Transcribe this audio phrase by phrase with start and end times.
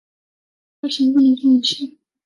[0.79, 1.99] 不行，不能放弃